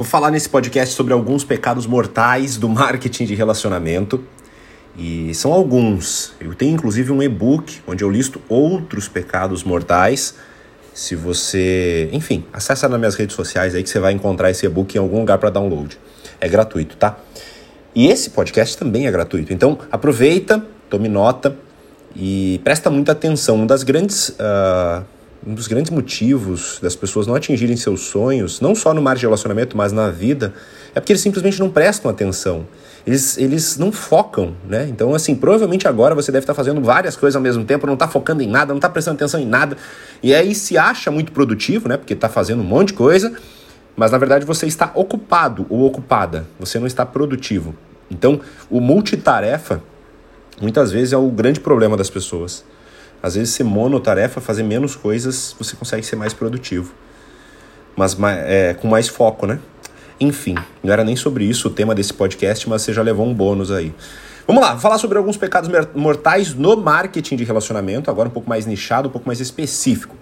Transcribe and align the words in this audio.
Vou 0.00 0.06
falar 0.06 0.30
nesse 0.30 0.48
podcast 0.48 0.94
sobre 0.94 1.12
alguns 1.12 1.44
pecados 1.44 1.86
mortais 1.86 2.56
do 2.56 2.70
marketing 2.70 3.26
de 3.26 3.34
relacionamento. 3.34 4.24
E 4.96 5.34
são 5.34 5.52
alguns. 5.52 6.32
Eu 6.40 6.54
tenho 6.54 6.72
inclusive 6.72 7.12
um 7.12 7.22
e-book 7.22 7.82
onde 7.86 8.02
eu 8.02 8.08
listo 8.08 8.40
outros 8.48 9.08
pecados 9.08 9.62
mortais. 9.62 10.36
Se 10.94 11.14
você, 11.14 12.08
enfim, 12.12 12.46
acessa 12.50 12.88
nas 12.88 12.98
minhas 12.98 13.14
redes 13.14 13.36
sociais 13.36 13.74
aí 13.74 13.82
que 13.82 13.90
você 13.90 14.00
vai 14.00 14.14
encontrar 14.14 14.50
esse 14.50 14.64
e-book 14.64 14.94
em 14.94 14.98
algum 14.98 15.18
lugar 15.18 15.36
para 15.36 15.50
download. 15.50 15.98
É 16.40 16.48
gratuito, 16.48 16.96
tá? 16.96 17.18
E 17.94 18.06
esse 18.08 18.30
podcast 18.30 18.78
também 18.78 19.06
é 19.06 19.10
gratuito. 19.10 19.52
Então 19.52 19.80
aproveita, 19.92 20.64
tome 20.88 21.10
nota 21.10 21.54
e 22.16 22.58
presta 22.64 22.88
muita 22.88 23.12
atenção. 23.12 23.56
Um 23.56 23.66
das 23.66 23.82
grandes 23.82 24.30
uh, 24.30 25.04
um 25.46 25.54
dos 25.54 25.66
grandes 25.66 25.90
motivos 25.90 26.78
das 26.82 26.94
pessoas 26.94 27.26
não 27.26 27.34
atingirem 27.34 27.76
seus 27.76 28.02
sonhos, 28.02 28.60
não 28.60 28.74
só 28.74 28.92
no 28.92 29.00
mar 29.00 29.16
de 29.16 29.22
relacionamento, 29.22 29.76
mas 29.76 29.90
na 29.90 30.10
vida, 30.10 30.52
é 30.94 31.00
porque 31.00 31.12
eles 31.12 31.22
simplesmente 31.22 31.58
não 31.58 31.70
prestam 31.70 32.10
atenção. 32.10 32.66
Eles, 33.06 33.38
eles 33.38 33.78
não 33.78 33.90
focam, 33.90 34.54
né? 34.68 34.86
Então, 34.90 35.14
assim, 35.14 35.34
provavelmente 35.34 35.88
agora 35.88 36.14
você 36.14 36.30
deve 36.30 36.42
estar 36.42 36.52
fazendo 36.52 36.82
várias 36.82 37.16
coisas 37.16 37.36
ao 37.36 37.42
mesmo 37.42 37.64
tempo, 37.64 37.86
não 37.86 37.94
está 37.94 38.06
focando 38.06 38.42
em 38.42 38.46
nada, 38.46 38.72
não 38.72 38.76
está 38.76 38.90
prestando 38.90 39.16
atenção 39.16 39.40
em 39.40 39.46
nada. 39.46 39.76
E 40.22 40.34
aí 40.34 40.54
se 40.54 40.76
acha 40.76 41.10
muito 41.10 41.32
produtivo, 41.32 41.88
né? 41.88 41.96
Porque 41.96 42.12
está 42.12 42.28
fazendo 42.28 42.60
um 42.60 42.66
monte 42.66 42.88
de 42.88 42.94
coisa, 42.94 43.32
mas 43.96 44.12
na 44.12 44.18
verdade 44.18 44.44
você 44.44 44.66
está 44.66 44.90
ocupado 44.94 45.64
ou 45.70 45.86
ocupada, 45.86 46.46
você 46.58 46.78
não 46.78 46.86
está 46.86 47.06
produtivo. 47.06 47.74
Então, 48.10 48.40
o 48.68 48.80
multitarefa 48.80 49.82
muitas 50.60 50.92
vezes 50.92 51.14
é 51.14 51.16
o 51.16 51.30
grande 51.30 51.60
problema 51.60 51.96
das 51.96 52.10
pessoas. 52.10 52.62
Às 53.22 53.34
vezes 53.34 53.54
ser 53.54 53.64
monotarefa, 53.64 54.40
fazer 54.40 54.62
menos 54.62 54.96
coisas, 54.96 55.54
você 55.58 55.76
consegue 55.76 56.04
ser 56.04 56.16
mais 56.16 56.32
produtivo. 56.32 56.92
Mas 57.96 58.16
é, 58.46 58.74
com 58.74 58.88
mais 58.88 59.08
foco, 59.08 59.46
né? 59.46 59.58
Enfim, 60.18 60.54
não 60.82 60.92
era 60.92 61.02
nem 61.04 61.16
sobre 61.16 61.44
isso 61.44 61.68
o 61.68 61.70
tema 61.70 61.94
desse 61.94 62.12
podcast, 62.12 62.68
mas 62.68 62.82
você 62.82 62.92
já 62.92 63.02
levou 63.02 63.26
um 63.26 63.34
bônus 63.34 63.70
aí. 63.70 63.94
Vamos 64.46 64.62
lá, 64.62 64.76
falar 64.78 64.98
sobre 64.98 65.16
alguns 65.16 65.36
pecados 65.36 65.70
mortais 65.94 66.54
no 66.54 66.76
marketing 66.76 67.36
de 67.36 67.44
relacionamento, 67.44 68.10
agora 68.10 68.28
um 68.28 68.32
pouco 68.32 68.48
mais 68.48 68.66
nichado, 68.66 69.08
um 69.08 69.12
pouco 69.12 69.26
mais 69.26 69.40
específico. 69.40 70.16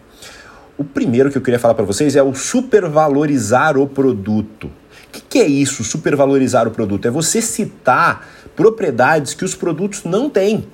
O 0.76 0.84
primeiro 0.84 1.30
que 1.30 1.38
eu 1.38 1.42
queria 1.42 1.58
falar 1.58 1.74
para 1.74 1.84
vocês 1.84 2.14
é 2.14 2.22
o 2.22 2.34
supervalorizar 2.34 3.76
o 3.76 3.86
produto. 3.86 4.66
O 4.66 5.10
que, 5.10 5.20
que 5.20 5.38
é 5.38 5.46
isso, 5.46 5.82
supervalorizar 5.82 6.68
o 6.68 6.70
produto? 6.70 7.06
É 7.06 7.10
você 7.10 7.40
citar 7.40 8.28
propriedades 8.54 9.34
que 9.34 9.44
os 9.44 9.54
produtos 9.54 10.04
não 10.04 10.28
têm. 10.28 10.68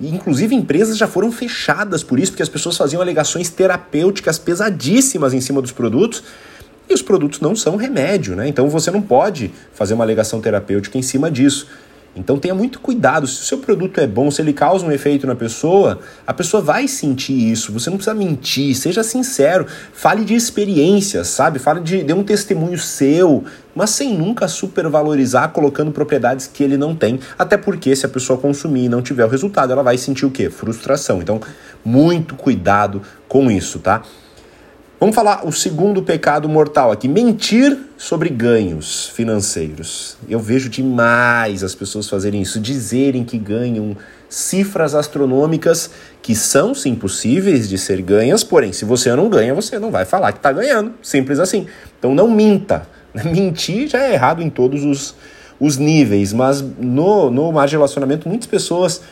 Inclusive, 0.00 0.54
empresas 0.54 0.98
já 0.98 1.06
foram 1.06 1.32
fechadas 1.32 2.02
por 2.02 2.18
isso, 2.18 2.32
porque 2.32 2.42
as 2.42 2.48
pessoas 2.48 2.76
faziam 2.76 3.00
alegações 3.00 3.48
terapêuticas 3.48 4.38
pesadíssimas 4.38 5.32
em 5.32 5.40
cima 5.40 5.62
dos 5.62 5.72
produtos. 5.72 6.22
E 6.88 6.94
os 6.94 7.02
produtos 7.02 7.40
não 7.40 7.56
são 7.56 7.76
remédio, 7.76 8.36
né? 8.36 8.46
Então 8.46 8.68
você 8.68 8.90
não 8.90 9.02
pode 9.02 9.50
fazer 9.74 9.94
uma 9.94 10.04
alegação 10.04 10.40
terapêutica 10.40 10.96
em 10.96 11.02
cima 11.02 11.30
disso. 11.30 11.66
Então 12.16 12.38
tenha 12.38 12.54
muito 12.54 12.80
cuidado. 12.80 13.26
Se 13.26 13.42
o 13.42 13.44
seu 13.44 13.58
produto 13.58 14.00
é 14.00 14.06
bom, 14.06 14.30
se 14.30 14.40
ele 14.40 14.52
causa 14.52 14.86
um 14.86 14.90
efeito 14.90 15.26
na 15.26 15.34
pessoa, 15.34 16.00
a 16.26 16.32
pessoa 16.32 16.62
vai 16.62 16.88
sentir 16.88 17.34
isso. 17.52 17.72
Você 17.72 17.90
não 17.90 17.98
precisa 17.98 18.14
mentir, 18.14 18.74
seja 18.74 19.02
sincero. 19.02 19.66
Fale 19.92 20.24
de 20.24 20.34
experiências, 20.34 21.28
sabe? 21.28 21.58
Fale 21.58 21.80
de, 21.80 22.02
de 22.02 22.12
um 22.12 22.24
testemunho 22.24 22.78
seu, 22.78 23.44
mas 23.74 23.90
sem 23.90 24.16
nunca 24.16 24.48
supervalorizar, 24.48 25.50
colocando 25.50 25.92
propriedades 25.92 26.46
que 26.46 26.64
ele 26.64 26.78
não 26.78 26.96
tem. 26.96 27.20
Até 27.38 27.58
porque 27.58 27.94
se 27.94 28.06
a 28.06 28.08
pessoa 28.08 28.38
consumir 28.38 28.84
e 28.84 28.88
não 28.88 29.02
tiver 29.02 29.26
o 29.26 29.28
resultado, 29.28 29.72
ela 29.72 29.82
vai 29.82 29.98
sentir 29.98 30.24
o 30.24 30.30
quê? 30.30 30.48
Frustração. 30.48 31.20
Então, 31.20 31.40
muito 31.84 32.34
cuidado 32.34 33.02
com 33.28 33.50
isso, 33.50 33.78
tá? 33.78 34.02
Vamos 34.98 35.14
falar 35.14 35.46
o 35.46 35.52
segundo 35.52 36.02
pecado 36.02 36.48
mortal 36.48 36.90
aqui: 36.90 37.06
mentir 37.06 37.76
sobre 37.98 38.30
ganhos 38.30 39.10
financeiros. 39.10 40.16
Eu 40.26 40.40
vejo 40.40 40.70
demais 40.70 41.62
as 41.62 41.74
pessoas 41.74 42.08
fazerem 42.08 42.40
isso, 42.40 42.58
dizerem 42.58 43.22
que 43.22 43.36
ganham 43.36 43.94
cifras 44.26 44.94
astronômicas 44.94 45.90
que 46.22 46.34
são 46.34 46.74
sim 46.74 46.94
possíveis 46.94 47.68
de 47.68 47.76
ser 47.76 48.00
ganhas, 48.00 48.42
porém, 48.42 48.72
se 48.72 48.86
você 48.86 49.14
não 49.14 49.28
ganha, 49.28 49.54
você 49.54 49.78
não 49.78 49.90
vai 49.90 50.06
falar 50.06 50.32
que 50.32 50.38
está 50.38 50.50
ganhando. 50.50 50.94
Simples 51.02 51.38
assim. 51.38 51.66
Então 51.98 52.14
não 52.14 52.30
minta. 52.30 52.88
Mentir 53.22 53.88
já 53.88 54.02
é 54.02 54.14
errado 54.14 54.42
em 54.42 54.48
todos 54.48 54.82
os, 54.82 55.14
os 55.60 55.76
níveis, 55.76 56.32
mas 56.32 56.62
no, 56.62 57.30
no 57.30 57.66
de 57.66 57.72
relacionamento, 57.72 58.26
muitas 58.26 58.46
pessoas 58.46 59.02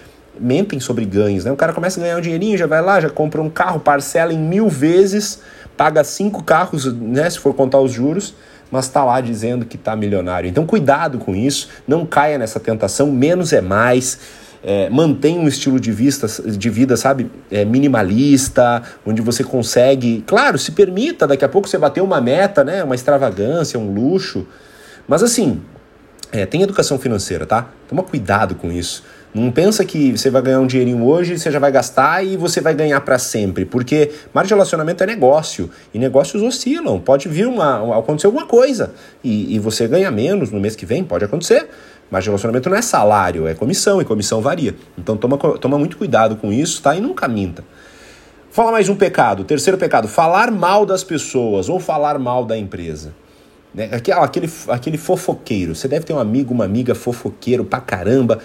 mentem 0.40 0.80
sobre 0.80 1.04
ganhos. 1.04 1.44
Né? 1.44 1.52
O 1.52 1.56
cara 1.56 1.72
começa 1.72 2.00
a 2.00 2.02
ganhar 2.02 2.16
um 2.16 2.20
dinheirinho, 2.20 2.56
já 2.56 2.66
vai 2.66 2.82
lá, 2.82 3.00
já 3.00 3.10
compra 3.10 3.40
um 3.40 3.50
carro, 3.50 3.80
parcela 3.80 4.32
em 4.32 4.38
mil 4.38 4.68
vezes 4.68 5.40
paga 5.76 6.02
cinco 6.04 6.42
carros, 6.42 6.92
né, 6.92 7.28
se 7.28 7.38
for 7.38 7.54
contar 7.54 7.80
os 7.80 7.92
juros, 7.92 8.34
mas 8.70 8.86
está 8.86 9.04
lá 9.04 9.20
dizendo 9.20 9.64
que 9.64 9.76
está 9.76 9.94
milionário. 9.94 10.48
Então, 10.48 10.66
cuidado 10.66 11.18
com 11.18 11.34
isso, 11.34 11.68
não 11.86 12.04
caia 12.04 12.38
nessa 12.38 12.58
tentação, 12.58 13.10
menos 13.10 13.52
é 13.52 13.60
mais. 13.60 14.18
É, 14.66 14.88
mantenha 14.88 15.38
um 15.38 15.46
estilo 15.46 15.78
de, 15.78 15.92
vista, 15.92 16.26
de 16.50 16.70
vida, 16.70 16.96
sabe, 16.96 17.30
é, 17.50 17.66
minimalista, 17.66 18.82
onde 19.04 19.20
você 19.20 19.44
consegue, 19.44 20.24
claro, 20.26 20.58
se 20.58 20.72
permita, 20.72 21.26
daqui 21.26 21.44
a 21.44 21.48
pouco 21.48 21.68
você 21.68 21.76
bater 21.76 22.00
uma 22.00 22.18
meta, 22.18 22.64
né, 22.64 22.82
uma 22.82 22.94
extravagância, 22.94 23.78
um 23.78 23.92
luxo, 23.92 24.46
mas 25.06 25.22
assim, 25.22 25.60
é, 26.32 26.46
tem 26.46 26.62
educação 26.62 26.98
financeira, 26.98 27.44
tá? 27.46 27.68
Toma 27.88 28.02
cuidado 28.02 28.54
com 28.54 28.72
isso. 28.72 29.04
Não 29.34 29.50
pensa 29.50 29.84
que 29.84 30.16
você 30.16 30.30
vai 30.30 30.40
ganhar 30.40 30.60
um 30.60 30.66
dinheirinho 30.66 31.04
hoje, 31.04 31.36
você 31.36 31.50
já 31.50 31.58
vai 31.58 31.72
gastar 31.72 32.24
e 32.24 32.36
você 32.36 32.60
vai 32.60 32.72
ganhar 32.72 33.00
para 33.00 33.18
sempre, 33.18 33.64
porque 33.64 34.12
mar 34.32 34.44
de 34.44 34.50
relacionamento 34.50 35.02
é 35.02 35.06
negócio 35.06 35.68
e 35.92 35.98
negócios 35.98 36.40
oscilam. 36.40 37.00
Pode 37.00 37.28
vir 37.28 37.48
uma, 37.48 37.98
acontecer 37.98 38.28
alguma 38.28 38.46
coisa 38.46 38.94
e, 39.24 39.56
e 39.56 39.58
você 39.58 39.88
ganha 39.88 40.08
menos 40.08 40.52
no 40.52 40.60
mês 40.60 40.76
que 40.76 40.86
vem, 40.86 41.02
pode 41.02 41.24
acontecer. 41.24 41.68
Mas 42.08 42.24
relacionamento 42.24 42.70
não 42.70 42.76
é 42.76 42.82
salário, 42.82 43.48
é 43.48 43.54
comissão 43.54 44.00
e 44.00 44.04
comissão 44.04 44.40
varia. 44.40 44.76
Então 44.96 45.16
toma, 45.16 45.36
toma 45.36 45.78
muito 45.78 45.96
cuidado 45.96 46.36
com 46.36 46.52
isso, 46.52 46.80
tá? 46.80 46.94
E 46.94 47.00
nunca 47.00 47.26
minta. 47.26 47.64
Fala 48.52 48.70
mais 48.70 48.88
um 48.88 48.94
pecado. 48.94 49.42
Terceiro 49.42 49.76
pecado: 49.76 50.06
falar 50.06 50.52
mal 50.52 50.86
das 50.86 51.02
pessoas 51.02 51.68
ou 51.68 51.80
falar 51.80 52.20
mal 52.20 52.44
da 52.44 52.56
empresa. 52.56 53.12
Né? 53.74 53.90
Aquele, 54.12 54.48
aquele 54.68 54.96
fofoqueiro. 54.96 55.74
Você 55.74 55.88
deve 55.88 56.04
ter 56.04 56.12
um 56.12 56.20
amigo, 56.20 56.54
uma 56.54 56.64
amiga 56.64 56.94
fofoqueiro 56.94 57.64
pra 57.64 57.80
caramba 57.80 58.38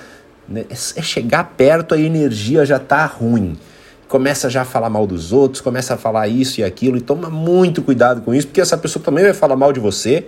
né? 0.49 0.65
É, 0.69 0.73
é 0.73 1.01
chegar 1.01 1.43
perto, 1.55 1.93
a 1.93 1.99
energia 1.99 2.65
já 2.65 2.79
tá 2.79 3.05
ruim. 3.05 3.57
Começa 4.07 4.49
já 4.49 4.63
a 4.63 4.65
falar 4.65 4.89
mal 4.89 5.05
dos 5.05 5.31
outros, 5.31 5.61
começa 5.61 5.93
a 5.93 5.97
falar 5.97 6.27
isso 6.27 6.61
e 6.61 6.63
aquilo, 6.63 6.97
e 6.97 7.01
toma 7.01 7.29
muito 7.29 7.83
cuidado 7.83 8.21
com 8.21 8.33
isso, 8.33 8.47
porque 8.47 8.59
essa 8.59 8.77
pessoa 8.77 9.03
também 9.03 9.23
vai 9.23 9.33
falar 9.33 9.55
mal 9.55 9.71
de 9.71 9.79
você. 9.79 10.25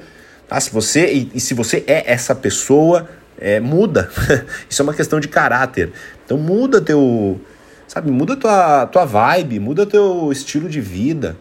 Tá? 0.48 0.60
Se 0.60 0.72
você 0.72 1.12
e, 1.12 1.32
e 1.34 1.40
se 1.40 1.54
você 1.54 1.84
é 1.88 2.12
essa 2.12 2.36
pessoa, 2.36 3.10
é, 3.40 3.60
muda. 3.60 4.10
isso 4.70 4.82
é 4.82 4.84
uma 4.84 4.94
questão 4.94 5.20
de 5.20 5.28
caráter. 5.28 5.92
Então 6.24 6.38
muda 6.38 6.80
teu, 6.80 7.42
sabe, 7.88 8.12
muda 8.12 8.38
tua, 8.38 8.86
tua 8.86 9.06
vibe, 9.06 9.60
muda 9.60 9.86
teu 9.86 10.32
estilo 10.32 10.70
de 10.70 10.80
vida. 10.80 11.36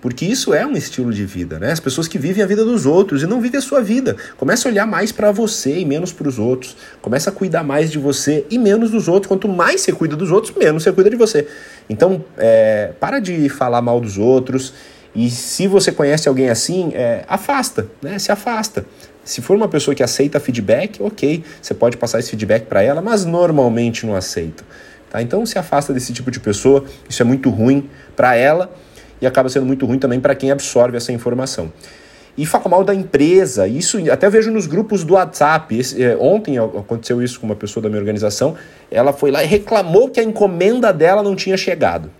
Porque 0.00 0.24
isso 0.24 0.54
é 0.54 0.66
um 0.66 0.72
estilo 0.72 1.12
de 1.12 1.26
vida, 1.26 1.58
né? 1.58 1.72
As 1.72 1.80
pessoas 1.80 2.08
que 2.08 2.18
vivem 2.18 2.42
a 2.42 2.46
vida 2.46 2.64
dos 2.64 2.86
outros 2.86 3.22
e 3.22 3.26
não 3.26 3.40
vivem 3.40 3.58
a 3.58 3.62
sua 3.62 3.82
vida. 3.82 4.16
Começa 4.36 4.66
a 4.66 4.70
olhar 4.70 4.86
mais 4.86 5.12
para 5.12 5.30
você 5.30 5.78
e 5.78 5.84
menos 5.84 6.12
para 6.12 6.26
os 6.28 6.38
outros. 6.38 6.76
Começa 7.02 7.28
a 7.30 7.32
cuidar 7.32 7.62
mais 7.62 7.90
de 7.90 7.98
você 7.98 8.46
e 8.50 8.58
menos 8.58 8.90
dos 8.90 9.08
outros. 9.08 9.28
Quanto 9.28 9.48
mais 9.48 9.82
você 9.82 9.92
cuida 9.92 10.16
dos 10.16 10.30
outros, 10.30 10.56
menos 10.56 10.82
você 10.82 10.92
cuida 10.92 11.10
de 11.10 11.16
você. 11.16 11.46
Então, 11.88 12.24
é, 12.38 12.92
para 12.98 13.18
de 13.20 13.48
falar 13.50 13.82
mal 13.82 14.00
dos 14.00 14.16
outros. 14.16 14.72
E 15.14 15.28
se 15.28 15.66
você 15.66 15.92
conhece 15.92 16.28
alguém 16.28 16.48
assim, 16.48 16.92
é, 16.94 17.24
afasta, 17.28 17.86
né? 18.00 18.18
Se 18.18 18.32
afasta. 18.32 18.86
Se 19.22 19.42
for 19.42 19.56
uma 19.56 19.68
pessoa 19.68 19.94
que 19.94 20.02
aceita 20.02 20.40
feedback, 20.40 21.02
ok, 21.02 21.44
você 21.60 21.74
pode 21.74 21.96
passar 21.98 22.20
esse 22.20 22.30
feedback 22.30 22.64
para 22.66 22.82
ela, 22.82 23.02
mas 23.02 23.26
normalmente 23.26 24.06
não 24.06 24.16
aceita. 24.16 24.64
Tá? 25.10 25.20
Então 25.20 25.44
se 25.44 25.58
afasta 25.58 25.92
desse 25.92 26.12
tipo 26.12 26.30
de 26.30 26.40
pessoa, 26.40 26.84
isso 27.08 27.20
é 27.20 27.24
muito 27.24 27.50
ruim 27.50 27.90
para 28.16 28.34
ela 28.34 28.72
e 29.20 29.26
acaba 29.26 29.48
sendo 29.48 29.66
muito 29.66 29.86
ruim 29.86 29.98
também 29.98 30.20
para 30.20 30.34
quem 30.34 30.50
absorve 30.50 30.96
essa 30.96 31.12
informação. 31.12 31.72
E 32.38 32.46
fala 32.46 32.68
mal 32.68 32.84
da 32.84 32.94
empresa, 32.94 33.66
isso 33.66 33.98
até 34.10 34.30
vejo 34.30 34.50
nos 34.50 34.66
grupos 34.66 35.04
do 35.04 35.14
WhatsApp. 35.14 35.78
Esse, 35.78 36.02
é, 36.02 36.16
ontem 36.16 36.58
aconteceu 36.58 37.22
isso 37.22 37.40
com 37.40 37.46
uma 37.46 37.56
pessoa 37.56 37.82
da 37.82 37.88
minha 37.88 38.00
organização. 38.00 38.54
Ela 38.90 39.12
foi 39.12 39.30
lá 39.30 39.42
e 39.42 39.46
reclamou 39.46 40.08
que 40.08 40.20
a 40.20 40.22
encomenda 40.22 40.92
dela 40.92 41.22
não 41.22 41.34
tinha 41.36 41.56
chegado. 41.56 42.10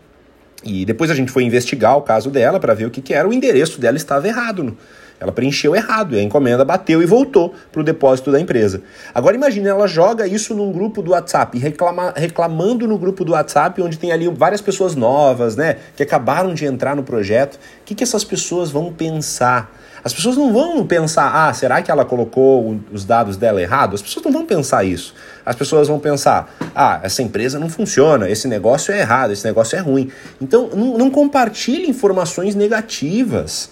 E 0.64 0.84
depois 0.84 1.10
a 1.10 1.14
gente 1.14 1.30
foi 1.32 1.44
investigar 1.44 1.96
o 1.96 2.02
caso 2.02 2.28
dela 2.28 2.60
para 2.60 2.74
ver 2.74 2.86
o 2.86 2.90
que, 2.90 3.00
que 3.00 3.14
era. 3.14 3.26
O 3.26 3.32
endereço 3.32 3.80
dela 3.80 3.96
estava 3.96 4.28
errado. 4.28 4.62
No, 4.62 4.76
ela 5.20 5.30
preencheu 5.30 5.76
errado 5.76 6.16
e 6.16 6.18
a 6.18 6.22
encomenda 6.22 6.64
bateu 6.64 7.02
e 7.02 7.06
voltou 7.06 7.54
para 7.70 7.82
o 7.82 7.84
depósito 7.84 8.32
da 8.32 8.40
empresa. 8.40 8.82
Agora 9.14 9.36
imagine, 9.36 9.68
ela 9.68 9.86
joga 9.86 10.26
isso 10.26 10.54
num 10.54 10.72
grupo 10.72 11.02
do 11.02 11.10
WhatsApp, 11.10 11.58
reclama, 11.58 12.14
reclamando 12.16 12.88
no 12.88 12.96
grupo 12.96 13.22
do 13.22 13.32
WhatsApp, 13.32 13.82
onde 13.82 13.98
tem 13.98 14.10
ali 14.10 14.26
várias 14.28 14.62
pessoas 14.62 14.96
novas, 14.96 15.56
né, 15.56 15.76
que 15.94 16.02
acabaram 16.02 16.54
de 16.54 16.64
entrar 16.64 16.96
no 16.96 17.02
projeto. 17.02 17.56
O 17.56 17.58
que, 17.84 17.94
que 17.94 18.02
essas 18.02 18.24
pessoas 18.24 18.70
vão 18.70 18.90
pensar? 18.90 19.78
As 20.02 20.14
pessoas 20.14 20.36
não 20.36 20.50
vão 20.50 20.86
pensar, 20.86 21.30
ah, 21.30 21.52
será 21.52 21.82
que 21.82 21.90
ela 21.90 22.06
colocou 22.06 22.80
os 22.90 23.04
dados 23.04 23.36
dela 23.36 23.60
errado? 23.60 23.94
As 23.94 24.00
pessoas 24.00 24.24
não 24.24 24.32
vão 24.32 24.46
pensar 24.46 24.82
isso. 24.82 25.14
As 25.44 25.54
pessoas 25.54 25.88
vão 25.88 25.98
pensar, 25.98 26.54
ah, 26.74 27.00
essa 27.02 27.22
empresa 27.22 27.58
não 27.58 27.68
funciona, 27.68 28.30
esse 28.30 28.48
negócio 28.48 28.94
é 28.94 29.00
errado, 29.00 29.32
esse 29.32 29.44
negócio 29.44 29.76
é 29.76 29.80
ruim. 29.80 30.10
Então, 30.40 30.70
não, 30.74 30.96
não 30.96 31.10
compartilhe 31.10 31.90
informações 31.90 32.54
negativas. 32.54 33.70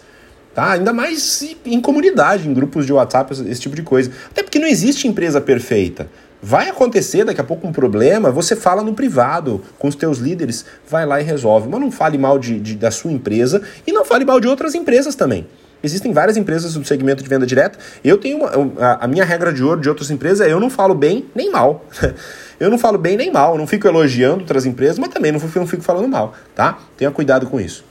Tá? 0.59 0.73
Ainda 0.73 0.93
mais 0.93 1.55
em 1.65 1.81
comunidade, 1.81 2.49
em 2.49 2.53
grupos 2.53 2.85
de 2.85 2.93
WhatsApp, 2.93 3.33
esse 3.49 3.61
tipo 3.61 3.77
de 3.77 3.83
coisa. 3.83 4.11
Até 4.29 4.43
porque 4.43 4.59
não 4.59 4.67
existe 4.67 5.07
empresa 5.07 5.41
perfeita. 5.41 6.09
Vai 6.43 6.69
acontecer 6.69 7.25
daqui 7.25 7.41
a 7.41 7.45
pouco 7.45 7.65
um 7.69 7.71
problema, 7.71 8.33
você 8.33 8.57
fala 8.57 8.83
no 8.83 8.93
privado 8.93 9.63
com 9.79 9.87
os 9.87 9.95
teus 9.95 10.19
líderes, 10.19 10.65
vai 10.89 11.07
lá 11.07 11.21
e 11.21 11.25
resolve. 11.25 11.69
Mas 11.69 11.81
não 11.81 11.93
fale 11.93 12.19
mal 12.19 12.41
de, 12.41 12.59
de 12.59 12.75
da 12.75 12.91
sua 12.91 13.13
empresa 13.13 13.63
e 13.87 13.93
não 13.93 14.05
fale 14.05 14.25
mal 14.25 14.41
de 14.41 14.49
outras 14.49 14.75
empresas 14.75 15.15
também. 15.15 15.47
Existem 15.81 16.13
várias 16.13 16.37
empresas 16.37 16.75
do 16.75 16.85
segmento 16.85 17.23
de 17.23 17.29
venda 17.29 17.47
direta. 17.47 17.79
Eu 18.03 18.19
tenho 18.19 18.39
uma, 18.39 18.51
a, 18.85 19.05
a 19.05 19.07
minha 19.07 19.25
regra 19.25 19.53
de 19.53 19.63
ouro 19.63 19.81
de 19.81 19.89
outras 19.89 20.11
empresas 20.11 20.45
é 20.45 20.53
eu 20.53 20.59
não 20.59 20.69
falo 20.69 20.93
bem 20.93 21.27
nem 21.37 21.53
mal. 21.53 21.87
eu 22.59 22.69
não 22.69 22.79
falo 22.79 22.99
bem 22.99 23.17
nem 23.17 23.31
mal, 23.31 23.57
não 23.57 23.67
fico 23.67 23.87
elogiando 23.87 24.41
outras 24.41 24.67
empresas, 24.67 24.99
mas 24.99 25.11
também 25.11 25.31
não 25.31 25.39
fico, 25.39 25.57
não 25.57 25.69
fico 25.69 25.85
falando 25.85 26.09
mal, 26.09 26.35
tá? 26.53 26.79
Tenha 26.97 27.13
cuidado 27.13 27.47
com 27.47 27.61
isso. 27.61 27.85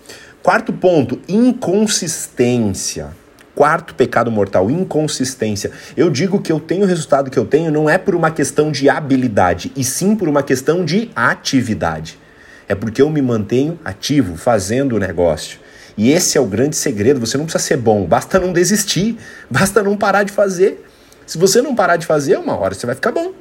Quarto 0.48 0.72
ponto, 0.72 1.20
inconsistência. 1.28 3.10
Quarto 3.54 3.94
pecado 3.94 4.32
mortal, 4.32 4.72
inconsistência. 4.72 5.74
Eu 5.98 6.10
digo 6.10 6.42
que 6.42 6.50
eu 6.50 6.58
tenho 6.58 6.86
o 6.86 6.88
resultado 6.88 7.30
que 7.30 7.38
eu 7.38 7.44
tenho 7.44 7.70
não 7.70 7.90
é 7.90 7.98
por 7.98 8.16
uma 8.16 8.32
questão 8.32 8.72
de 8.72 8.90
habilidade, 8.90 9.74
e 9.76 9.84
sim 9.84 10.16
por 10.16 10.30
uma 10.30 10.42
questão 10.42 10.86
de 10.86 11.12
atividade. 11.14 12.18
É 12.66 12.74
porque 12.74 13.02
eu 13.02 13.10
me 13.10 13.22
mantenho 13.22 13.78
ativo, 13.84 14.38
fazendo 14.38 14.96
o 14.96 15.00
negócio. 15.00 15.60
E 15.98 16.14
esse 16.14 16.38
é 16.38 16.42
o 16.42 16.46
grande 16.46 16.78
segredo. 16.78 17.20
Você 17.20 17.38
não 17.38 17.44
precisa 17.44 17.62
ser 17.62 17.76
bom, 17.76 18.06
basta 18.06 18.40
não 18.40 18.54
desistir, 18.54 19.18
basta 19.52 19.84
não 19.84 19.98
parar 19.98 20.24
de 20.24 20.32
fazer. 20.32 20.82
Se 21.26 21.38
você 21.38 21.62
não 21.62 21.76
parar 21.76 21.98
de 21.98 22.06
fazer, 22.06 22.38
uma 22.38 22.58
hora 22.58 22.74
você 22.74 22.86
vai 22.86 22.96
ficar 22.96 23.12
bom. 23.12 23.34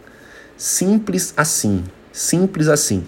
Simples 0.56 1.32
assim. 1.36 1.84
Simples 2.10 2.66
assim. 2.66 3.06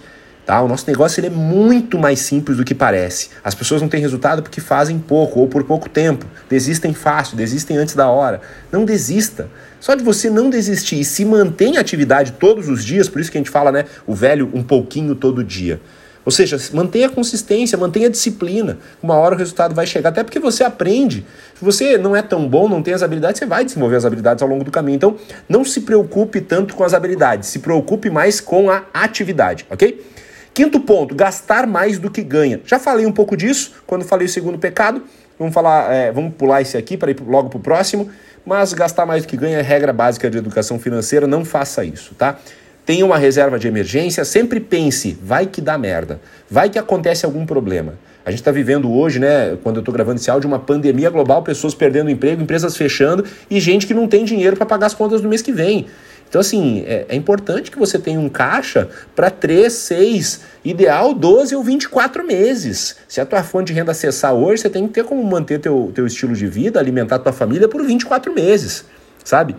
Tá? 0.49 0.63
O 0.63 0.67
nosso 0.67 0.87
negócio 0.87 1.19
ele 1.19 1.27
é 1.27 1.29
muito 1.29 1.99
mais 1.99 2.21
simples 2.21 2.57
do 2.57 2.63
que 2.63 2.73
parece. 2.73 3.29
As 3.43 3.53
pessoas 3.53 3.83
não 3.83 3.87
têm 3.87 4.01
resultado 4.01 4.41
porque 4.41 4.59
fazem 4.59 4.97
pouco 4.97 5.41
ou 5.41 5.47
por 5.47 5.63
pouco 5.63 5.87
tempo. 5.87 6.25
Desistem 6.49 6.91
fácil, 6.91 7.37
desistem 7.37 7.77
antes 7.77 7.93
da 7.93 8.09
hora. 8.09 8.41
Não 8.71 8.83
desista. 8.83 9.47
Só 9.79 9.93
de 9.93 10.03
você 10.03 10.27
não 10.27 10.49
desistir 10.49 11.01
e 11.01 11.05
se 11.05 11.23
manter 11.23 11.65
em 11.65 11.77
atividade 11.77 12.31
todos 12.31 12.67
os 12.67 12.83
dias, 12.83 13.07
por 13.07 13.21
isso 13.21 13.31
que 13.31 13.37
a 13.37 13.41
gente 13.41 13.51
fala, 13.51 13.71
né, 13.71 13.85
o 14.07 14.15
velho 14.15 14.49
um 14.51 14.63
pouquinho 14.63 15.13
todo 15.13 15.43
dia. 15.43 15.79
Ou 16.25 16.31
seja, 16.31 16.57
mantenha 16.73 17.05
a 17.05 17.11
consistência, 17.11 17.77
mantenha 17.77 18.07
a 18.07 18.09
disciplina. 18.09 18.79
Uma 19.03 19.13
hora 19.17 19.35
o 19.35 19.37
resultado 19.37 19.75
vai 19.75 19.85
chegar, 19.85 20.09
até 20.09 20.23
porque 20.23 20.39
você 20.39 20.63
aprende. 20.63 21.27
Se 21.53 21.63
você 21.63 21.95
não 21.95 22.15
é 22.15 22.23
tão 22.23 22.47
bom, 22.47 22.67
não 22.67 22.81
tem 22.81 22.95
as 22.95 23.03
habilidades, 23.03 23.37
você 23.37 23.45
vai 23.45 23.63
desenvolver 23.63 23.97
as 23.97 24.05
habilidades 24.05 24.41
ao 24.41 24.49
longo 24.49 24.63
do 24.63 24.71
caminho. 24.71 24.95
Então, 24.95 25.15
não 25.47 25.63
se 25.63 25.81
preocupe 25.81 26.41
tanto 26.41 26.73
com 26.73 26.83
as 26.83 26.95
habilidades, 26.95 27.49
se 27.49 27.59
preocupe 27.59 28.09
mais 28.09 28.41
com 28.41 28.71
a 28.71 28.85
atividade, 28.91 29.67
ok? 29.69 30.17
Quinto 30.59 30.81
ponto, 30.81 31.15
gastar 31.15 31.65
mais 31.65 31.99
do 31.99 32.11
que 32.11 32.21
ganha. 32.21 32.59
Já 32.65 32.77
falei 32.77 33.05
um 33.05 33.13
pouco 33.13 33.37
disso 33.37 33.71
quando 33.87 34.03
falei 34.03 34.25
o 34.25 34.29
segundo 34.29 34.57
pecado. 34.57 35.01
Vamos 35.39 35.53
falar, 35.53 35.89
é, 35.89 36.11
vamos 36.11 36.33
pular 36.33 36.61
esse 36.61 36.75
aqui 36.75 36.97
para 36.97 37.09
ir 37.11 37.17
logo 37.25 37.47
para 37.47 37.57
o 37.57 37.61
próximo. 37.61 38.09
Mas 38.45 38.73
gastar 38.73 39.05
mais 39.05 39.23
do 39.23 39.29
que 39.29 39.37
ganha 39.37 39.59
é 39.59 39.61
regra 39.61 39.93
básica 39.93 40.29
de 40.29 40.37
educação 40.37 40.77
financeira. 40.77 41.25
Não 41.25 41.45
faça 41.45 41.85
isso, 41.85 42.13
tá? 42.13 42.37
Tenha 42.85 43.05
uma 43.05 43.17
reserva 43.17 43.57
de 43.57 43.69
emergência, 43.69 44.25
sempre 44.25 44.59
pense, 44.59 45.17
vai 45.23 45.45
que 45.45 45.61
dá 45.61 45.77
merda, 45.77 46.19
vai 46.49 46.69
que 46.69 46.77
acontece 46.77 47.25
algum 47.25 47.45
problema. 47.45 47.93
A 48.25 48.29
gente 48.29 48.41
está 48.41 48.51
vivendo 48.51 48.91
hoje, 48.91 49.17
né, 49.17 49.57
quando 49.63 49.77
eu 49.77 49.79
estou 49.79 49.93
gravando 49.93 50.19
esse 50.19 50.29
áudio, 50.29 50.49
uma 50.49 50.59
pandemia 50.59 51.09
global, 51.09 51.41
pessoas 51.41 51.73
perdendo 51.73 52.09
emprego, 52.09 52.41
empresas 52.41 52.75
fechando 52.75 53.23
e 53.49 53.61
gente 53.61 53.87
que 53.87 53.93
não 53.93 54.09
tem 54.09 54.25
dinheiro 54.25 54.57
para 54.57 54.65
pagar 54.65 54.87
as 54.87 54.93
contas 54.93 55.21
do 55.21 55.29
mês 55.29 55.41
que 55.41 55.53
vem. 55.53 55.87
Então, 56.29 56.39
assim, 56.39 56.83
é, 56.85 57.07
é 57.09 57.15
importante 57.15 57.71
que 57.71 57.79
você 57.79 57.97
tenha 57.97 58.19
um 58.19 58.29
caixa 58.29 58.87
para 59.15 59.31
3, 59.31 59.73
6, 59.73 60.41
ideal 60.63 61.13
12 61.13 61.55
ou 61.55 61.63
24 61.63 62.25
meses. 62.25 62.97
Se 63.07 63.19
a 63.19 63.25
tua 63.25 63.43
fonte 63.43 63.67
de 63.67 63.73
renda 63.73 63.91
acessar 63.91 64.33
hoje, 64.33 64.61
você 64.61 64.69
tem 64.69 64.87
que 64.87 64.93
ter 64.93 65.03
como 65.03 65.23
manter 65.23 65.59
teu, 65.59 65.91
teu 65.93 66.05
estilo 66.05 66.35
de 66.35 66.45
vida, 66.45 66.79
alimentar 66.79 67.17
tua 67.17 67.33
família 67.33 67.67
por 67.67 67.83
24 67.83 68.31
meses, 68.33 68.85
sabe? 69.23 69.55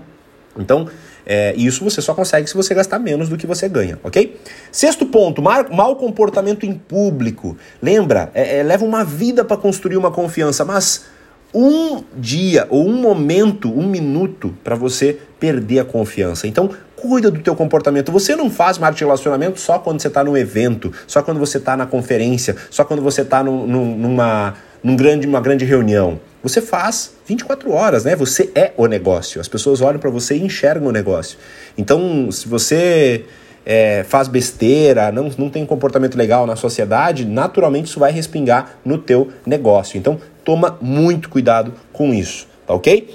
Então, 0.56 0.88
é, 1.26 1.54
isso 1.56 1.82
você 1.84 2.00
só 2.00 2.14
consegue 2.14 2.48
se 2.48 2.56
você 2.56 2.74
gastar 2.74 2.98
menos 2.98 3.28
do 3.28 3.36
que 3.36 3.46
você 3.46 3.68
ganha, 3.68 3.98
ok? 4.02 4.40
Sexto 4.70 5.06
ponto, 5.06 5.42
mau 5.42 5.96
comportamento 5.96 6.64
em 6.64 6.74
público. 6.74 7.56
Lembra, 7.82 8.30
é, 8.32 8.58
é, 8.58 8.62
leva 8.62 8.84
uma 8.84 9.04
vida 9.04 9.44
para 9.44 9.56
construir 9.56 9.96
uma 9.96 10.10
confiança, 10.10 10.64
mas 10.64 11.04
um 11.52 12.02
dia 12.16 12.66
ou 12.70 12.88
um 12.88 13.00
momento, 13.00 13.70
um 13.72 13.86
minuto 13.86 14.54
para 14.62 14.74
você 14.74 15.18
perder 15.38 15.80
a 15.80 15.84
confiança. 15.84 16.46
Então, 16.46 16.70
cuida 16.94 17.30
do 17.30 17.40
teu 17.40 17.56
comportamento. 17.56 18.12
Você 18.12 18.36
não 18.36 18.50
faz 18.50 18.78
marketing 18.78 19.04
relacionamento 19.04 19.60
só 19.60 19.78
quando 19.78 20.00
você 20.00 20.08
está 20.08 20.22
no 20.22 20.36
evento, 20.36 20.92
só 21.06 21.22
quando 21.22 21.40
você 21.40 21.58
está 21.58 21.76
na 21.76 21.86
conferência, 21.86 22.56
só 22.70 22.84
quando 22.84 23.02
você 23.02 23.22
está 23.22 23.42
numa, 23.42 24.54
num 24.82 24.96
grande, 24.96 25.26
uma 25.26 25.40
grande 25.40 25.64
reunião. 25.64 26.20
Você 26.42 26.60
faz 26.60 27.14
24 27.26 27.70
horas, 27.72 28.04
né? 28.04 28.16
Você 28.16 28.50
é 28.54 28.72
o 28.76 28.86
negócio. 28.86 29.40
As 29.40 29.48
pessoas 29.48 29.80
olham 29.80 29.98
para 29.98 30.10
você 30.10 30.36
e 30.36 30.42
enxergam 30.42 30.88
o 30.88 30.92
negócio. 30.92 31.38
Então, 31.76 32.30
se 32.30 32.48
você 32.48 33.24
é, 33.64 34.04
faz 34.08 34.26
besteira, 34.26 35.12
não, 35.12 35.30
não 35.36 35.50
tem 35.50 35.64
comportamento 35.66 36.16
legal 36.16 36.46
na 36.46 36.56
sociedade, 36.56 37.26
naturalmente 37.26 37.88
isso 37.88 38.00
vai 38.00 38.10
respingar 38.10 38.78
no 38.84 38.96
teu 38.96 39.28
negócio. 39.44 39.98
Então, 39.98 40.18
toma 40.44 40.78
muito 40.80 41.28
cuidado 41.28 41.72
com 41.92 42.12
isso, 42.12 42.46
tá 42.66 42.74
ok? 42.74 43.08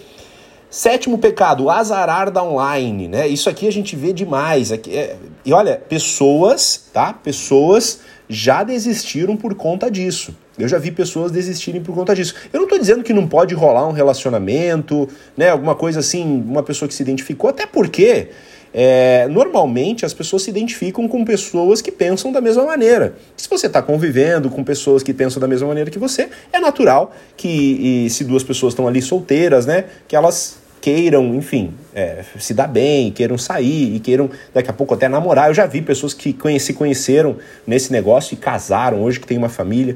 Sétimo 0.69 1.17
pecado, 1.17 1.69
azarar 1.69 2.29
da 2.29 2.43
online, 2.43 3.07
né? 3.07 3.27
Isso 3.27 3.49
aqui 3.49 3.65
a 3.67 3.71
gente 3.71 3.95
vê 3.95 4.11
demais. 4.11 4.73
Aqui 4.73 4.95
é... 4.97 5.15
E 5.45 5.53
olha, 5.53 5.77
pessoas, 5.87 6.89
tá? 6.91 7.13
Pessoas 7.13 8.01
já 8.27 8.61
desistiram 8.63 9.37
por 9.37 9.55
conta 9.55 9.89
disso. 9.89 10.35
Eu 10.57 10.67
já 10.67 10.77
vi 10.77 10.91
pessoas 10.91 11.31
desistirem 11.31 11.81
por 11.81 11.93
conta 11.95 12.15
disso. 12.15 12.33
Eu 12.51 12.59
não 12.59 12.65
estou 12.65 12.79
dizendo 12.79 13.03
que 13.03 13.13
não 13.13 13.27
pode 13.27 13.53
rolar 13.53 13.87
um 13.87 13.91
relacionamento, 13.91 15.07
né? 15.37 15.49
Alguma 15.49 15.75
coisa 15.75 15.99
assim, 15.99 16.23
uma 16.23 16.63
pessoa 16.63 16.87
que 16.87 16.95
se 16.95 17.03
identificou, 17.03 17.49
até 17.49 17.65
porque 17.65 18.29
é, 18.77 19.25
normalmente 19.29 20.05
as 20.05 20.13
pessoas 20.13 20.41
se 20.41 20.49
identificam 20.49 21.07
com 21.07 21.23
pessoas 21.23 21.81
que 21.81 21.89
pensam 21.89 22.29
da 22.29 22.41
mesma 22.41 22.65
maneira. 22.65 23.15
Se 23.37 23.49
você 23.49 23.67
está 23.67 23.81
convivendo 23.81 24.49
com 24.49 24.65
pessoas 24.65 25.01
que 25.01 25.13
pensam 25.13 25.39
da 25.39 25.47
mesma 25.47 25.69
maneira 25.69 25.89
que 25.89 25.97
você, 25.97 26.27
é 26.51 26.59
natural 26.59 27.15
que, 27.37 28.05
se 28.09 28.25
duas 28.25 28.43
pessoas 28.43 28.73
estão 28.73 28.85
ali 28.85 29.01
solteiras, 29.01 29.65
né, 29.65 29.85
que 30.09 30.13
elas 30.13 30.57
queiram, 30.81 31.33
enfim, 31.35 31.73
é, 31.95 32.21
se 32.37 32.53
dar 32.53 32.67
bem, 32.67 33.13
queiram 33.13 33.37
sair 33.37 33.95
e 33.95 33.99
queiram 34.01 34.29
daqui 34.53 34.69
a 34.69 34.73
pouco 34.73 34.93
até 34.93 35.07
namorar. 35.07 35.47
Eu 35.47 35.53
já 35.53 35.65
vi 35.65 35.81
pessoas 35.81 36.13
que 36.13 36.35
se 36.59 36.73
conheceram 36.73 37.37
nesse 37.65 37.93
negócio 37.93 38.33
e 38.33 38.37
casaram, 38.37 39.01
hoje 39.01 39.21
que 39.21 39.25
tem 39.25 39.37
uma 39.37 39.47
família. 39.47 39.95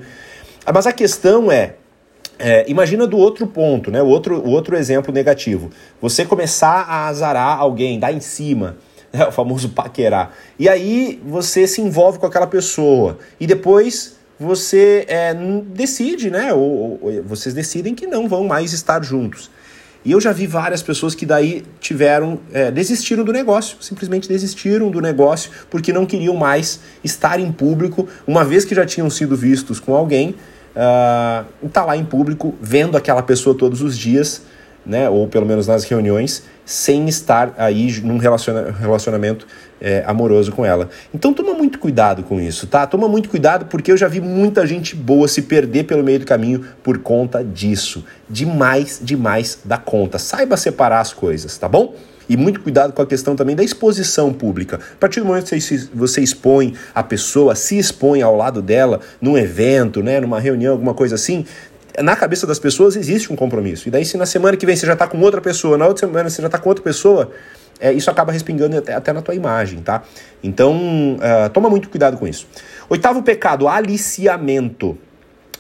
Ah, 0.66 0.72
mas 0.72 0.88
a 0.88 0.94
questão 0.94 1.52
é, 1.52 1.74
é, 2.40 2.66
imagina 2.70 3.06
do 3.06 3.18
outro 3.18 3.46
ponto, 3.46 3.92
né? 3.92 4.02
O 4.02 4.08
outro, 4.08 4.40
o 4.40 4.50
outro 4.50 4.76
exemplo 4.78 5.14
negativo. 5.14 5.70
Você 6.02 6.24
começar 6.24 6.86
a 6.88 7.08
azarar 7.08 7.60
alguém, 7.60 8.00
dar 8.00 8.14
em 8.14 8.22
cima, 8.22 8.78
né? 9.12 9.28
o 9.28 9.32
famoso 9.32 9.70
paquerar. 9.70 10.34
E 10.58 10.70
aí 10.70 11.22
você 11.26 11.68
se 11.68 11.82
envolve 11.82 12.18
com 12.18 12.26
aquela 12.26 12.48
pessoa. 12.48 13.20
E 13.40 13.46
depois 13.46 14.18
você 14.40 15.06
é, 15.10 15.34
decide, 15.34 16.32
né? 16.32 16.54
Ou, 16.54 17.00
ou, 17.02 17.24
vocês 17.24 17.54
decidem 17.54 17.94
que 17.94 18.08
não 18.08 18.28
vão 18.28 18.46
mais 18.46 18.72
estar 18.72 19.04
juntos. 19.04 19.52
E 20.04 20.14
eu 20.14 20.22
já 20.22 20.32
vi 20.32 20.48
várias 20.48 20.82
pessoas 20.82 21.14
que 21.14 21.26
daí 21.26 21.66
tiveram, 21.82 22.40
é, 22.54 22.72
desistiram 22.72 23.26
do 23.26 23.34
negócio, 23.34 23.78
simplesmente 23.82 24.30
desistiram 24.30 24.90
do 24.90 25.02
negócio 25.02 25.52
porque 25.70 25.92
não 25.92 26.06
queriam 26.06 26.36
mais 26.38 26.80
estar 27.04 27.38
em 27.38 27.52
público, 27.52 28.08
uma 28.26 28.46
vez 28.46 28.64
que 28.64 28.74
já 28.74 28.86
tinham 28.86 29.10
sido 29.10 29.36
vistos 29.36 29.78
com 29.78 29.94
alguém, 29.94 30.36
uh, 30.76 31.70
tá 31.70 31.86
lá 31.86 31.96
em 31.96 32.06
público, 32.06 32.56
vendo 32.62 32.98
aquela 32.98 33.22
pessoa 33.22 33.56
todos 33.56 33.82
os 33.82 33.98
dias, 33.98 34.44
né, 34.86 35.10
ou 35.10 35.28
pelo 35.28 35.46
menos 35.46 35.68
nas 35.68 35.84
reuniões, 35.84 36.44
sem 36.66 37.08
estar 37.08 37.54
aí 37.58 38.02
num 38.02 38.18
relacionamento 38.18 39.46
é, 39.82 40.04
amoroso 40.06 40.52
com 40.52 40.66
ela. 40.66 40.90
Então 41.14 41.34
toma 41.34 41.54
muito 41.54 41.80
cuidado 41.80 42.24
com 42.24 42.40
isso, 42.40 42.68
tá? 42.68 42.86
Toma 42.86 43.08
muito 43.08 43.30
cuidado 43.30 43.66
porque 43.66 43.92
eu 43.92 43.98
já 43.98 44.08
vi 44.08 44.22
muita 44.22 44.66
gente 44.66 44.96
boa 44.96 45.28
se 45.28 45.44
perder 45.44 45.86
pelo 45.86 46.04
meio 46.04 46.20
do 46.20 46.26
caminho 46.26 46.66
por 46.84 47.00
conta 47.00 47.44
disso. 47.44 48.04
Demais, 48.30 49.00
demais 49.02 49.60
da 49.64 49.78
conta. 49.78 50.18
Saiba 50.18 50.58
separar 50.58 51.00
as 51.00 51.14
coisas, 51.14 51.58
tá 51.58 51.68
bom? 51.68 51.94
E 52.30 52.38
muito 52.38 52.62
cuidado 52.62 52.94
com 52.94 53.02
a 53.02 53.08
questão 53.08 53.36
também 53.36 53.56
da 53.56 53.64
exposição 53.64 54.32
pública. 54.32 54.80
A 54.94 54.98
partir 55.00 55.20
do 55.20 55.26
momento 55.26 55.50
que 55.50 55.60
você, 55.60 55.90
você 55.94 56.22
expõe 56.22 56.76
a 56.94 57.02
pessoa, 57.02 57.56
se 57.56 57.78
expõe 57.78 58.22
ao 58.22 58.38
lado 58.38 58.62
dela, 58.62 59.02
num 59.20 59.36
evento, 59.36 60.04
né, 60.04 60.20
numa 60.20 60.40
reunião, 60.40 60.74
alguma 60.74 60.94
coisa 60.94 61.16
assim, 61.16 61.46
na 61.98 62.16
cabeça 62.16 62.46
das 62.46 62.60
pessoas 62.60 62.96
existe 62.96 63.34
um 63.34 63.36
compromisso. 63.36 63.88
E 63.88 63.92
daí, 63.92 64.06
se 64.06 64.16
na 64.16 64.26
semana 64.26 64.56
que 64.56 64.66
vem 64.66 64.76
você 64.76 64.86
já 64.86 64.94
está 64.94 65.08
com 65.08 65.20
outra 65.20 65.42
pessoa, 65.42 65.78
na 65.78 65.88
outra 65.88 66.08
semana 66.08 66.30
você 66.30 66.42
já 66.42 66.48
está 66.48 66.58
com 66.58 66.70
outra 66.70 66.84
pessoa, 66.84 67.32
é, 67.80 67.92
isso 67.94 68.10
acaba 68.12 68.32
respingando 68.32 68.78
até, 68.78 68.94
até, 68.94 69.14
na 69.14 69.22
tua 69.22 69.34
imagem, 69.34 69.82
tá? 69.82 70.04
Então, 70.44 71.16
uh, 71.16 71.50
toma 71.52 71.70
muito 71.70 71.90
cuidado 71.90 72.18
com 72.18 72.28
isso. 72.28 72.46
Oitavo 72.90 73.24
pecado, 73.24 73.68
aliciamento. 73.68 74.98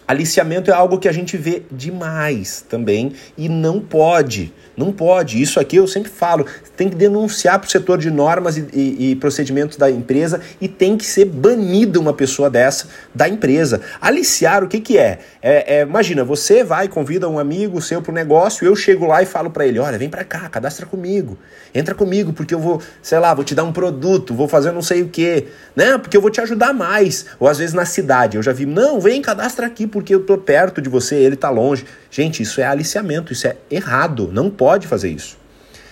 Aliciamento 0.09 0.71
é 0.71 0.73
algo 0.73 0.97
que 0.97 1.07
a 1.07 1.11
gente 1.11 1.37
vê 1.37 1.61
demais 1.71 2.65
também 2.67 3.13
e 3.37 3.47
não 3.47 3.79
pode. 3.79 4.51
Não 4.75 4.91
pode. 4.91 5.39
Isso 5.39 5.59
aqui 5.59 5.75
eu 5.75 5.87
sempre 5.87 6.09
falo. 6.09 6.47
Tem 6.75 6.89
que 6.89 6.95
denunciar 6.95 7.59
para 7.59 7.67
o 7.67 7.69
setor 7.69 7.99
de 7.99 8.09
normas 8.09 8.57
e, 8.57 8.65
e, 8.73 9.11
e, 9.11 9.15
procedimentos 9.17 9.77
da 9.77 9.91
empresa 9.91 10.41
e 10.59 10.67
tem 10.67 10.97
que 10.97 11.05
ser 11.05 11.25
banida 11.25 11.99
uma 11.99 12.11
pessoa 12.11 12.49
dessa 12.49 12.87
da 13.13 13.29
empresa. 13.29 13.81
Aliciar, 14.01 14.63
o 14.63 14.67
que, 14.67 14.79
que 14.79 14.97
é? 14.97 15.19
é, 15.43 15.75
é 15.75 15.81
imagina, 15.83 16.23
você 16.23 16.63
vai, 16.63 16.87
convida 16.87 17.29
um 17.29 17.37
amigo 17.37 17.79
seu 17.79 18.01
para 18.01 18.11
o 18.11 18.15
negócio, 18.15 18.65
eu 18.65 18.75
chego 18.75 19.05
lá 19.05 19.21
e 19.21 19.27
falo 19.27 19.51
para 19.51 19.67
ele: 19.67 19.77
olha, 19.77 19.97
vem 19.99 20.09
para 20.09 20.23
cá, 20.23 20.49
cadastra 20.49 20.87
comigo. 20.87 21.37
Entra 21.75 21.93
comigo, 21.93 22.33
porque 22.33 22.55
eu 22.55 22.59
vou, 22.59 22.81
sei 23.01 23.19
lá, 23.19 23.33
vou 23.33 23.43
te 23.43 23.53
dar 23.53 23.63
um 23.63 23.71
produto, 23.71 24.33
vou 24.33 24.47
fazer 24.47 24.71
não 24.71 24.81
sei 24.81 25.03
o 25.03 25.09
quê, 25.09 25.47
né? 25.75 25.97
Porque 25.97 26.17
eu 26.17 26.21
vou 26.21 26.31
te 26.31 26.41
ajudar 26.41 26.73
mais. 26.73 27.25
Ou 27.39 27.47
às 27.47 27.59
vezes 27.59 27.75
na 27.75 27.85
cidade, 27.85 28.37
eu 28.37 28.43
já 28.43 28.51
vi, 28.51 28.65
não, 28.65 28.99
vem, 28.99 29.21
cadastra 29.21 29.67
aqui, 29.67 29.85
porque 29.99 30.15
eu 30.15 30.21
tô 30.21 30.37
perto 30.37 30.81
de 30.81 30.87
você, 30.87 31.15
ele 31.15 31.35
tá 31.35 31.49
longe. 31.49 31.85
Gente, 32.09 32.41
isso 32.41 32.61
é 32.61 32.65
aliciamento, 32.65 33.33
isso 33.33 33.45
é 33.45 33.57
errado, 33.69 34.29
não 34.31 34.49
pode 34.49 34.87
fazer 34.87 35.09
isso. 35.09 35.37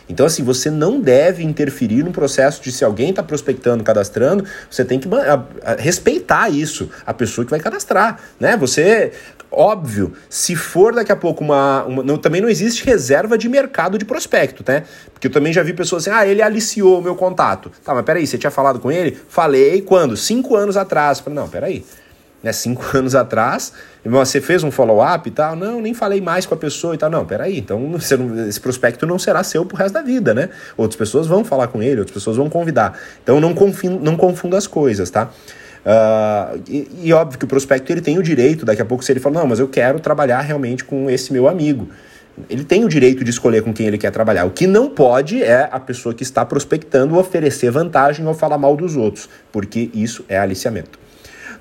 Então, 0.10 0.26
assim, 0.26 0.42
você 0.42 0.72
não 0.72 1.02
deve 1.02 1.44
interferir 1.44 2.02
no 2.02 2.12
processo 2.12 2.64
de 2.64 2.72
se 2.72 2.86
alguém 2.86 3.10
está 3.10 3.22
prospectando, 3.22 3.84
cadastrando, 3.84 4.46
você 4.72 4.86
tem 4.86 4.98
que 4.98 5.10
respeitar 5.78 6.50
isso, 6.50 6.90
a 7.06 7.14
pessoa 7.14 7.44
que 7.44 7.52
vai 7.52 7.60
cadastrar, 7.60 8.18
né? 8.40 8.56
Você, 8.56 9.12
óbvio, 9.52 10.14
se 10.30 10.56
for 10.56 10.96
daqui 10.96 11.12
a 11.12 11.16
pouco 11.18 11.44
uma. 11.44 11.84
uma 11.84 12.02
não, 12.02 12.18
também 12.18 12.40
não 12.40 12.48
existe 12.48 12.86
reserva 12.86 13.38
de 13.38 13.50
mercado 13.50 13.98
de 13.98 14.06
prospecto, 14.06 14.64
né? 14.66 14.84
Porque 15.12 15.28
eu 15.28 15.32
também 15.32 15.52
já 15.52 15.62
vi 15.62 15.74
pessoas 15.74 16.08
assim, 16.08 16.18
ah, 16.18 16.26
ele 16.26 16.42
aliciou 16.42 17.00
o 17.00 17.02
meu 17.02 17.16
contato. 17.18 17.70
Tá, 17.84 17.94
mas 17.94 18.06
peraí, 18.06 18.26
você 18.26 18.38
tinha 18.38 18.52
falado 18.52 18.80
com 18.80 18.90
ele? 18.90 19.18
Falei 19.28 19.82
quando? 19.82 20.16
Cinco 20.16 20.56
anos 20.56 20.78
atrás. 20.78 21.22
Não, 21.28 21.50
peraí 21.50 21.84
né, 22.42 22.52
cinco 22.52 22.86
anos 22.98 23.16
atrás, 23.16 23.74
você 24.06 24.40
fez 24.40 24.64
um 24.64 24.72
follow-up 24.72 25.28
e 25.28 25.32
tal, 25.32 25.56
não, 25.56 25.82
nem 25.82 25.94
falei 25.94 26.22
mais 26.22 26.46
com 26.46 26.54
a 26.54 26.58
pessoa 26.58 26.96
e 26.96 26.98
tal, 26.98 27.10
não, 27.10 27.26
peraí, 27.26 27.60
então 27.60 27.80
não, 27.90 28.48
esse 28.48 28.60
prospecto 28.60 29.06
não 29.06 29.20
será 29.20 29.44
seu 29.44 29.66
pro 29.66 29.78
resto 29.78 29.94
da 29.94 30.02
vida, 30.02 30.34
né? 30.34 30.50
Outras 30.76 30.98
pessoas 30.98 31.28
vão 31.28 31.44
falar 31.44 31.68
com 31.68 31.82
ele, 31.82 32.00
outras 32.00 32.14
pessoas 32.14 32.38
vão 32.38 32.50
convidar. 32.50 32.98
Então 33.24 33.40
não, 33.40 33.54
confin, 33.54 34.00
não 34.02 34.16
confunda 34.16 34.58
as 34.58 34.68
coisas, 34.68 35.10
tá? 35.10 35.30
Uh, 35.88 36.62
e, 36.68 36.88
e, 37.04 37.14
óbvio 37.14 37.40
que 37.40 37.46
o 37.46 37.48
prospecto 37.48 37.90
ele 37.92 38.02
tem 38.02 38.18
o 38.18 38.24
direito, 38.24 38.66
daqui 38.66 38.82
a 38.82 38.86
pouco, 38.86 39.06
se 39.06 39.12
ele 39.12 39.22
falar, 39.22 39.40
não, 39.40 39.48
mas 39.48 39.60
eu 39.60 39.70
quero 39.70 40.02
trabalhar 40.02 40.42
realmente 40.42 40.84
com 40.84 41.10
esse 41.10 41.32
meu 41.32 41.48
amigo. 41.48 41.88
Ele 42.50 42.66
tem 42.66 42.84
o 42.84 42.90
direito 42.90 43.24
de 43.24 43.30
escolher 43.30 43.64
com 43.64 43.74
quem 43.74 43.88
ele 43.88 43.98
quer 43.98 44.12
trabalhar. 44.12 44.46
O 44.46 44.52
que 44.52 44.68
não 44.68 44.90
pode 44.90 45.42
é 45.42 45.70
a 45.72 45.80
pessoa 45.80 46.14
que 46.14 46.24
está 46.24 46.46
prospectando 46.46 47.18
oferecer 47.18 47.72
vantagem 47.72 48.28
ou 48.28 48.34
falar 48.34 48.58
mal 48.58 48.76
dos 48.76 48.98
outros, 48.98 49.30
porque 49.52 49.90
isso 49.94 50.26
é 50.28 50.38
aliciamento. 50.38 51.00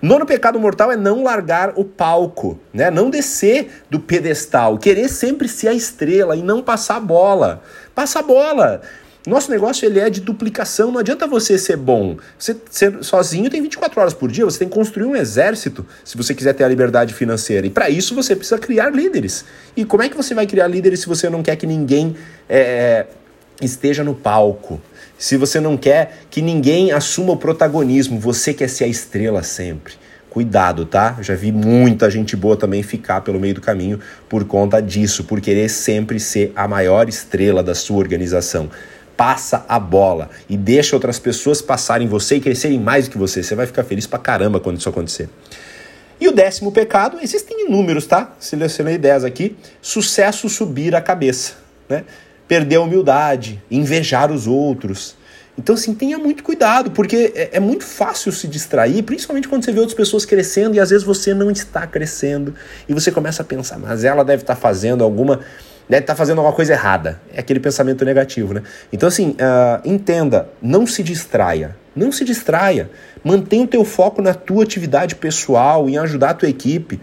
Nono 0.01 0.27
pecado 0.27 0.59
mortal 0.59 0.93
é 0.93 0.97
não 0.97 1.23
largar 1.23 1.73
o 1.77 1.85
palco, 1.85 2.59
né? 2.73 2.91
Não 2.91 3.11
descer 3.11 3.83
do 3.91 3.99
pedestal, 3.99 4.79
querer 4.79 5.09
sempre 5.09 5.49
ser 5.49 5.69
a 5.69 5.75
estrela 5.75 6.37
e 6.37 6.43
não 6.43 6.63
passar 6.63 6.97
a 6.97 7.01
bola. 7.01 7.63
Passa 7.95 8.21
a 8.21 8.23
bola. 8.23 8.83
Nosso 9.27 9.51
negócio 9.51 9.85
ele 9.85 9.99
é 9.99 10.09
de 10.09 10.21
duplicação, 10.21 10.93
não 10.93 11.01
adianta 11.01 11.27
você 11.27 11.59
ser 11.59 11.77
bom. 11.77 12.17
Você 12.39 12.57
ser 12.71 13.03
sozinho 13.03 13.51
tem 13.51 13.61
24 13.61 14.01
horas 14.01 14.15
por 14.15 14.31
dia, 14.31 14.45
você 14.45 14.61
tem 14.61 14.69
que 14.69 14.75
construir 14.75 15.05
um 15.05 15.17
exército 15.17 15.85
se 16.05 16.17
você 16.17 16.33
quiser 16.33 16.53
ter 16.53 16.63
a 16.63 16.69
liberdade 16.69 17.13
financeira. 17.13 17.67
E 17.67 17.71
para 17.71 17.91
isso 17.91 18.15
você 18.15 18.37
precisa 18.37 18.57
criar 18.57 18.91
líderes. 18.91 19.45
E 19.77 19.85
como 19.85 20.05
é 20.05 20.09
que 20.09 20.17
você 20.17 20.33
vai 20.33 20.47
criar 20.47 20.69
líderes 20.69 21.01
se 21.01 21.09
você 21.09 21.29
não 21.29 21.43
quer 21.43 21.57
que 21.57 21.67
ninguém 21.67 22.15
é, 22.49 23.07
esteja 23.61 24.05
no 24.05 24.15
palco? 24.15 24.81
se 25.19 25.37
você 25.37 25.61
não 25.61 25.77
quer 25.77 26.19
que 26.31 26.43
ninguém 26.43 26.93
assuma 26.93 27.33
o 27.33 27.37
protagonismo, 27.37 28.19
você 28.19 28.53
quer 28.53 28.69
ser 28.69 28.85
a 28.85 28.89
estrela 28.89 29.43
sempre. 29.43 29.95
Cuidado, 30.29 30.85
tá? 30.85 31.17
Já 31.23 31.35
vi 31.35 31.51
muita 31.51 32.11
gente 32.11 32.37
boa 32.37 32.57
também 32.57 32.83
ficar 32.83 33.23
pelo 33.23 33.41
meio 33.41 33.55
do 33.55 33.61
caminho 33.61 33.99
por 34.29 34.45
conta 34.45 34.83
disso, 34.83 35.25
por 35.25 35.41
querer 35.41 35.71
sempre 35.71 36.21
ser 36.21 36.53
a 36.55 36.69
maior 36.69 37.09
estrela 37.09 37.63
da 37.63 37.75
sua 37.75 37.97
organização. 37.97 38.69
Passa 39.17 39.65
a 39.67 39.79
bola 39.79 40.29
e 40.47 40.59
deixa 40.59 40.95
outras 40.95 41.19
pessoas 41.19 41.63
passarem 41.63 42.07
você 42.07 42.37
e 42.37 42.41
crescerem 42.41 42.79
mais 42.79 43.09
do 43.09 43.13
que 43.13 43.19
você. 43.19 43.43
Você 43.43 43.55
vai 43.55 43.67
ficar 43.67 43.83
feliz 43.83 44.07
pra 44.07 44.19
caramba 44.19 44.61
quando 44.61 44.79
isso 44.79 44.91
acontecer. 44.91 45.31
E 46.21 46.29
o 46.29 46.33
décimo 46.33 46.71
pecado, 46.71 47.19
existem 47.23 47.67
inúmeros, 47.67 48.07
tá? 48.07 48.35
Selecionei 48.39 48.99
10 48.99 49.25
aqui. 49.25 49.57
Sucesso 49.81 50.51
subir 50.51 50.95
a 50.95 51.01
cabeça, 51.01 51.55
né? 51.89 52.05
Perder 52.49 52.77
a 52.77 52.81
humildade, 52.81 53.63
invejar 53.71 54.31
os 54.31 54.47
outros. 54.47 55.17
Então, 55.59 55.75
assim, 55.75 55.95
tenha 55.95 56.19
muito 56.19 56.43
cuidado, 56.43 56.91
porque 56.91 57.33
é, 57.35 57.51
é, 57.55 57.61
muito 57.61 57.85
fácil 57.85 58.31
se 58.31 58.47
distrair, 58.47 59.03
principalmente 59.03 59.49
quando 59.49 59.65
você 59.65 59.73
vê 59.73 59.81
outras 59.81 59.97
pessoas 59.97 60.27
crescendo 60.27 60.77
e 60.77 60.81
às 60.81 60.91
vezes 60.91 61.05
você 61.05 61.33
não 61.33 61.51
está 61.51 61.87
crescendo. 61.87 62.55
E 62.87 62.93
você 62.93 63.11
começa 63.11 63.43
a 63.43 63.45
pensar, 63.45 63.79
mas 63.79 64.05
ela 64.05 64.25
deve 64.25 64.43
estar 64.43 64.57
fazendo 64.57 65.03
alguma. 65.03 65.41
Deve 65.89 66.03
estar 66.03 66.17
fazendo 66.17 66.39
alguma 66.39 66.55
coisa 66.55 66.73
errada. 66.73 67.21
É 67.33 67.41
aquele 67.41 67.61
pensamento 67.61 68.05
negativo, 68.05 68.53
né? 68.53 68.63
Então, 68.93 69.09
assim, 69.09 69.31
uh, 69.31 69.81
entenda, 69.85 70.49
não 70.61 70.85
se 70.85 71.03
distraia. 71.03 71.77
Não 71.95 72.11
se 72.11 72.25
distraia. 72.25 72.91
Mantenha 73.25 73.65
o 73.65 73.69
teu 73.69 73.85
foco 73.85 74.21
na 74.21 74.35
tua 74.35 74.65
atividade 74.65 75.15
pessoal, 75.15 75.89
em 75.89 75.97
ajudar 75.97 76.31
a 76.31 76.35
tua 76.35 76.49
equipe. 76.49 77.01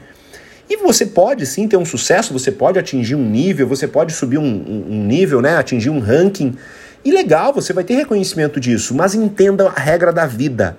E 0.73 0.77
você 0.77 1.05
pode 1.05 1.45
sim 1.45 1.67
ter 1.67 1.77
um 1.77 1.85
sucesso, 1.85 2.33
você 2.33 2.51
pode 2.51 2.79
atingir 2.79 3.13
um 3.13 3.23
nível, 3.23 3.67
você 3.67 3.87
pode 3.87 4.11
subir 4.11 4.39
um, 4.39 4.85
um 4.89 5.05
nível, 5.05 5.39
né? 5.39 5.55
Atingir 5.55 5.91
um 5.91 5.99
ranking. 5.99 6.55
E 7.05 7.11
legal, 7.11 7.53
você 7.53 7.71
vai 7.71 7.83
ter 7.83 7.93
reconhecimento 7.93 8.59
disso, 8.59 8.95
mas 8.95 9.13
entenda 9.13 9.67
a 9.67 9.79
regra 9.79 10.11
da 10.11 10.25
vida. 10.25 10.75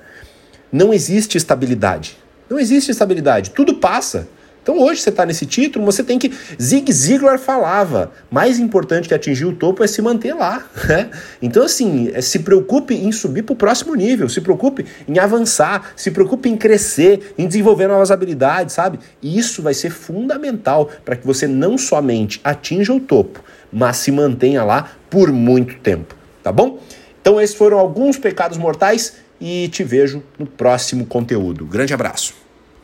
Não 0.72 0.92
existe 0.92 1.38
estabilidade. 1.38 2.18
Não 2.50 2.58
existe 2.58 2.90
estabilidade. 2.90 3.50
Tudo 3.50 3.74
passa. 3.74 4.26
Então 4.64 4.80
hoje 4.80 5.02
você 5.02 5.10
está 5.10 5.26
nesse 5.26 5.44
título, 5.44 5.84
você 5.84 6.02
tem 6.02 6.18
que. 6.18 6.32
Zig 6.60 6.90
Ziglar 6.90 7.38
falava: 7.38 8.12
mais 8.30 8.58
importante 8.58 9.06
que 9.06 9.12
atingir 9.12 9.44
o 9.44 9.52
topo 9.52 9.84
é 9.84 9.86
se 9.86 10.00
manter 10.00 10.34
lá. 10.34 10.64
Né? 10.88 11.10
Então, 11.40 11.64
assim, 11.64 12.10
é, 12.14 12.20
se 12.20 12.40
preocupe 12.40 12.94
em 12.94 13.10
subir 13.10 13.42
para 13.42 13.54
o 13.54 13.56
próximo 13.56 13.94
nível, 13.94 14.28
se 14.28 14.40
preocupe 14.40 14.84
em 15.08 15.18
avançar, 15.18 15.92
se 15.96 16.10
preocupe 16.10 16.48
em 16.48 16.56
crescer, 16.56 17.34
em 17.38 17.46
desenvolver 17.46 17.88
novas 17.88 18.10
habilidades, 18.10 18.74
sabe? 18.74 19.00
E 19.22 19.36
isso 19.38 19.62
vai 19.62 19.72
ser 19.72 19.90
fundamental 19.90 20.90
para 21.04 21.16
que 21.16 21.26
você 21.26 21.46
não 21.46 21.78
somente 21.78 22.40
atinja 22.44 22.92
o 22.92 23.00
topo, 23.00 23.42
mas 23.72 23.96
se 23.96 24.12
mantenha 24.12 24.62
lá 24.62 24.92
por 25.08 25.32
muito 25.32 25.76
tempo, 25.80 26.14
tá 26.42 26.52
bom? 26.52 26.78
Então, 27.20 27.40
esses 27.40 27.56
foram 27.56 27.78
alguns 27.78 28.18
pecados 28.18 28.58
mortais 28.58 29.14
e 29.40 29.68
te 29.68 29.82
vejo 29.82 30.22
no 30.38 30.46
próximo 30.46 31.06
conteúdo. 31.06 31.64
Grande 31.64 31.94
abraço. 31.94 32.43